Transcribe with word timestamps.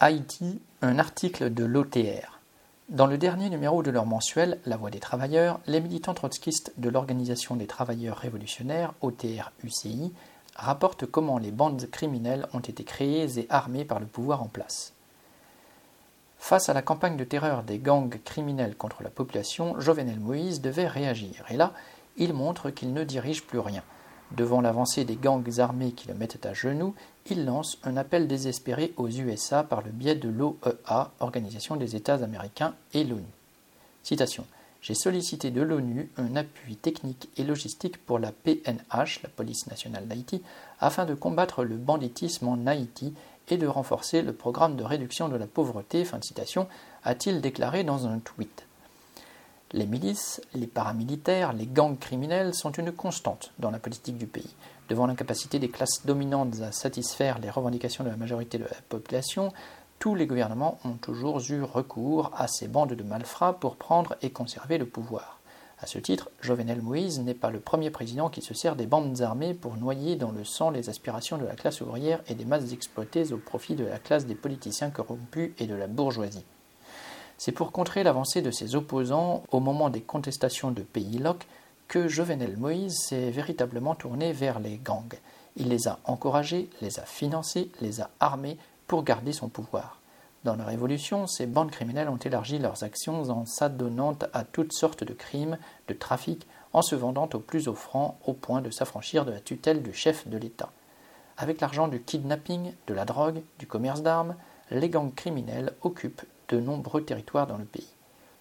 Haïti, 0.00 0.60
un 0.80 1.00
article 1.00 1.52
de 1.52 1.64
l'OTR. 1.64 2.38
Dans 2.88 3.08
le 3.08 3.18
dernier 3.18 3.50
numéro 3.50 3.82
de 3.82 3.90
leur 3.90 4.06
mensuel, 4.06 4.60
La 4.64 4.76
Voix 4.76 4.90
des 4.90 5.00
travailleurs, 5.00 5.58
les 5.66 5.80
militants 5.80 6.14
trotskistes 6.14 6.72
de 6.76 6.88
l'Organisation 6.88 7.56
des 7.56 7.66
travailleurs 7.66 8.18
révolutionnaires, 8.18 8.94
OTR-UCI, 9.00 10.12
rapportent 10.54 11.04
comment 11.04 11.38
les 11.38 11.50
bandes 11.50 11.90
criminelles 11.90 12.46
ont 12.52 12.60
été 12.60 12.84
créées 12.84 13.40
et 13.40 13.46
armées 13.50 13.84
par 13.84 13.98
le 13.98 14.06
pouvoir 14.06 14.40
en 14.40 14.46
place. 14.46 14.92
Face 16.38 16.68
à 16.68 16.74
la 16.74 16.82
campagne 16.82 17.16
de 17.16 17.24
terreur 17.24 17.64
des 17.64 17.80
gangs 17.80 18.20
criminels 18.24 18.76
contre 18.76 19.02
la 19.02 19.10
population, 19.10 19.80
Jovenel 19.80 20.20
Moïse 20.20 20.60
devait 20.60 20.86
réagir. 20.86 21.44
Et 21.50 21.56
là, 21.56 21.72
il 22.16 22.34
montre 22.34 22.70
qu'il 22.70 22.92
ne 22.92 23.02
dirige 23.02 23.42
plus 23.42 23.58
rien. 23.58 23.82
Devant 24.36 24.60
l'avancée 24.60 25.04
des 25.04 25.16
gangs 25.16 25.58
armés 25.58 25.92
qui 25.92 26.06
le 26.08 26.14
mettent 26.14 26.44
à 26.44 26.52
genoux, 26.52 26.94
il 27.30 27.44
lance 27.44 27.78
un 27.82 27.96
appel 27.96 28.28
désespéré 28.28 28.92
aux 28.96 29.08
USA 29.08 29.62
par 29.62 29.82
le 29.82 29.90
biais 29.90 30.14
de 30.14 30.28
l'OEA, 30.28 31.12
Organisation 31.20 31.76
des 31.76 31.96
États 31.96 32.22
américains, 32.22 32.74
et 32.92 33.04
l'ONU. 33.04 33.24
J'ai 34.80 34.94
sollicité 34.94 35.50
de 35.50 35.60
l'ONU 35.60 36.08
un 36.16 36.36
appui 36.36 36.76
technique 36.76 37.28
et 37.36 37.42
logistique 37.42 37.98
pour 38.04 38.18
la 38.18 38.32
PNH, 38.32 39.22
la 39.22 39.28
Police 39.28 39.66
nationale 39.66 40.06
d'Haïti, 40.06 40.42
afin 40.80 41.04
de 41.04 41.14
combattre 41.14 41.64
le 41.64 41.76
banditisme 41.76 42.48
en 42.48 42.66
Haïti 42.66 43.12
et 43.48 43.56
de 43.56 43.66
renforcer 43.66 44.22
le 44.22 44.32
programme 44.32 44.76
de 44.76 44.84
réduction 44.84 45.28
de 45.28 45.36
la 45.36 45.46
pauvreté, 45.46 46.06
a-t-il 47.02 47.40
déclaré 47.40 47.82
dans 47.82 48.06
un 48.06 48.18
tweet. 48.18 48.67
Les 49.72 49.84
milices, 49.84 50.40
les 50.54 50.66
paramilitaires, 50.66 51.52
les 51.52 51.66
gangs 51.66 51.98
criminels 51.98 52.54
sont 52.54 52.72
une 52.72 52.90
constante 52.90 53.52
dans 53.58 53.70
la 53.70 53.78
politique 53.78 54.16
du 54.16 54.26
pays. 54.26 54.54
Devant 54.88 55.06
l'incapacité 55.06 55.58
des 55.58 55.68
classes 55.68 56.06
dominantes 56.06 56.62
à 56.62 56.72
satisfaire 56.72 57.38
les 57.38 57.50
revendications 57.50 58.02
de 58.02 58.08
la 58.08 58.16
majorité 58.16 58.56
de 58.56 58.64
la 58.64 58.80
population, 58.88 59.52
tous 59.98 60.14
les 60.14 60.26
gouvernements 60.26 60.78
ont 60.86 60.94
toujours 60.94 61.42
eu 61.50 61.62
recours 61.62 62.30
à 62.34 62.48
ces 62.48 62.66
bandes 62.66 62.94
de 62.94 63.02
malfrats 63.02 63.60
pour 63.60 63.76
prendre 63.76 64.16
et 64.22 64.30
conserver 64.30 64.78
le 64.78 64.86
pouvoir. 64.86 65.38
À 65.80 65.86
ce 65.86 65.98
titre, 65.98 66.30
Jovenel 66.40 66.80
Moïse 66.80 67.20
n'est 67.20 67.34
pas 67.34 67.50
le 67.50 67.60
premier 67.60 67.90
président 67.90 68.30
qui 68.30 68.40
se 68.40 68.54
sert 68.54 68.74
des 68.74 68.86
bandes 68.86 69.20
armées 69.20 69.52
pour 69.52 69.76
noyer 69.76 70.16
dans 70.16 70.32
le 70.32 70.44
sang 70.44 70.70
les 70.70 70.88
aspirations 70.88 71.36
de 71.36 71.44
la 71.44 71.54
classe 71.54 71.82
ouvrière 71.82 72.22
et 72.26 72.34
des 72.34 72.46
masses 72.46 72.72
exploitées 72.72 73.34
au 73.34 73.36
profit 73.36 73.74
de 73.74 73.84
la 73.84 73.98
classe 73.98 74.24
des 74.24 74.34
politiciens 74.34 74.88
corrompus 74.88 75.52
et 75.58 75.66
de 75.66 75.74
la 75.74 75.88
bourgeoisie. 75.88 76.46
C'est 77.38 77.52
pour 77.52 77.70
contrer 77.70 78.02
l'avancée 78.02 78.42
de 78.42 78.50
ses 78.50 78.74
opposants 78.74 79.44
au 79.52 79.60
moment 79.60 79.90
des 79.90 80.00
contestations 80.00 80.72
de 80.72 80.82
Pays 80.82 81.18
Loc 81.18 81.46
que 81.86 82.08
Jovenel 82.08 82.56
Moïse 82.56 82.98
s'est 82.98 83.30
véritablement 83.30 83.94
tourné 83.94 84.32
vers 84.32 84.58
les 84.58 84.76
gangs. 84.76 85.14
Il 85.56 85.68
les 85.68 85.86
a 85.86 86.00
encouragés, 86.04 86.68
les 86.82 86.98
a 86.98 87.04
financés, 87.04 87.70
les 87.80 88.00
a 88.00 88.10
armés 88.18 88.58
pour 88.88 89.04
garder 89.04 89.32
son 89.32 89.48
pouvoir. 89.48 90.00
Dans 90.42 90.56
la 90.56 90.64
Révolution, 90.64 91.28
ces 91.28 91.46
bandes 91.46 91.70
criminelles 91.70 92.08
ont 92.08 92.16
élargi 92.16 92.58
leurs 92.58 92.82
actions 92.82 93.30
en 93.30 93.46
s'adonnant 93.46 94.16
à 94.32 94.42
toutes 94.42 94.72
sortes 94.72 95.04
de 95.04 95.14
crimes, 95.14 95.58
de 95.86 95.94
trafics, 95.94 96.46
en 96.72 96.82
se 96.82 96.96
vendant 96.96 97.28
au 97.34 97.38
plus 97.38 97.68
offrant 97.68 98.18
au 98.26 98.32
point 98.32 98.62
de 98.62 98.70
s'affranchir 98.70 99.24
de 99.24 99.30
la 99.30 99.40
tutelle 99.40 99.82
du 99.82 99.92
chef 99.92 100.26
de 100.26 100.38
l'État. 100.38 100.70
Avec 101.36 101.60
l'argent 101.60 101.86
du 101.86 102.02
kidnapping, 102.02 102.72
de 102.88 102.94
la 102.94 103.04
drogue, 103.04 103.42
du 103.60 103.66
commerce 103.68 104.02
d'armes, 104.02 104.34
les 104.72 104.88
gangs 104.88 105.14
criminels 105.14 105.74
occupent 105.82 106.24
de 106.48 106.60
nombreux 106.60 107.02
territoires 107.02 107.46
dans 107.46 107.58
le 107.58 107.64
pays. 107.64 107.88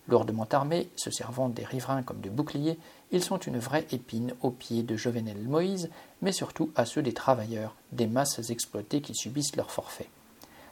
Lourdement 0.08 0.47
armés, 0.52 0.89
se 0.95 1.11
servant 1.11 1.50
des 1.50 1.66
riverains 1.66 2.03
comme 2.03 2.22
de 2.22 2.30
boucliers, 2.30 2.80
ils 3.11 3.23
sont 3.23 3.38
une 3.38 3.59
vraie 3.59 3.86
épine 3.91 4.33
aux 4.41 4.52
pieds 4.52 4.83
de 4.83 4.95
Jovenel 4.95 5.38
Moïse, 5.38 5.89
mais 6.22 6.31
surtout 6.31 6.72
à 6.75 6.86
ceux 6.86 7.02
des 7.02 7.14
travailleurs, 7.14 7.75
des 7.91 8.08
masses 8.08 8.49
exploitées 8.49 9.02
qui 9.02 9.14
subissent 9.14 9.58
leur 9.58 9.69
forfait. 9.69 10.09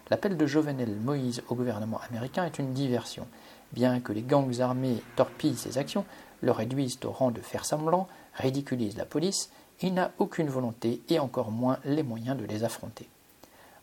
L'appel 0.10 0.38
de 0.38 0.46
Jovenel 0.46 0.96
Moïse 0.96 1.42
au 1.50 1.56
gouvernement 1.56 2.00
américain 2.10 2.46
est 2.46 2.60
une 2.60 2.74
diversion. 2.74 3.28
Bien 3.74 4.00
que 4.00 4.14
les 4.14 4.22
gangs 4.22 4.62
armés 4.62 5.02
torpillent 5.18 5.58
ses 5.58 5.78
actions, 5.78 6.06
le 6.42 6.52
réduisent 6.52 7.00
au 7.04 7.12
rang 7.12 7.32
de 7.32 7.42
faire 7.42 7.66
semblant, 7.66 8.08
ridiculisent 8.36 8.98
la 8.98 9.06
police, 9.06 9.50
il 9.82 9.94
n'a 9.94 10.12
aucune 10.20 10.48
volonté 10.48 11.02
et 11.10 11.20
encore 11.20 11.52
moins 11.52 11.80
les 11.84 12.04
moyens 12.04 12.38
de 12.38 12.46
les 12.46 12.64
affronter. 12.64 13.10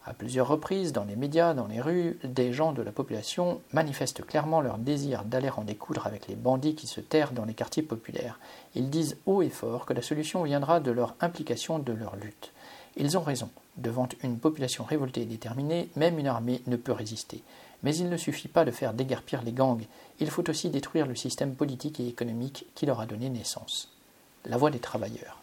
À 0.05 0.15
plusieurs 0.15 0.49
reprises, 0.49 0.93
dans 0.93 1.05
les 1.05 1.15
médias, 1.15 1.55
dans 1.55 1.69
les 1.69 1.81
rues, 1.81 2.19
des 2.25 2.53
gens 2.53 2.73
de 2.73 2.83
la 2.83 2.91
population 2.91 3.61
manifestent 3.73 4.27
clairement 4.27 4.61
leur 4.61 4.79
désir 4.79 5.25
d'aller 5.25 5.51
en 5.51 5.63
découdre 5.63 6.09
avec 6.09 6.27
les 6.27 6.35
bandits 6.35 6.75
qui 6.75 6.89
se 6.89 7.01
terrent 7.01 7.31
dans 7.31 7.45
les 7.45 7.55
quartiers 7.55 7.85
populaires. 7.85 8.41
Ils 8.75 8.91
disent 8.91 9.17
haut 9.27 9.43
et 9.43 9.49
fort 9.49 9.87
que 9.87 9.93
la 9.93 10.03
solution 10.03 10.43
viendra 10.43 10.81
de 10.81 10.91
leur 10.91 11.15
implication, 11.21 11.79
de 11.79 11.93
leur 11.93 12.17
lutte. 12.17 12.53
Ils 12.97 13.17
ont 13.17 13.23
raison. 13.23 13.49
Devant 13.77 14.09
une 14.25 14.39
population 14.39 14.83
révoltée 14.83 15.23
et 15.23 15.27
déterminée, 15.27 15.89
même 15.95 16.19
une 16.19 16.27
armée 16.27 16.63
ne 16.67 16.77
peut 16.77 16.93
résister. 16.93 17.43
Mais 17.85 17.97
il 17.97 18.11
ne 18.11 18.17
suffit 18.17 18.49
pas 18.49 18.65
de 18.65 18.71
faire 18.73 18.95
déguerpir 18.95 19.43
les 19.43 19.53
gangs, 19.53 19.87
il 20.19 20.31
faut 20.31 20.49
aussi 20.51 20.69
détruire 20.69 21.07
le 21.07 21.15
système 21.15 21.55
politique 21.55 22.01
et 22.01 22.09
économique 22.09 22.67
qui 22.75 22.87
leur 22.87 23.01
a 23.01 23.07
donné 23.07 23.29
naissance. 23.29 23.89
La 24.47 24.57
voix 24.57 24.71
des 24.71 24.79
travailleurs. 24.79 25.42